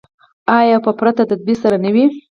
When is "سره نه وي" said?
1.63-2.05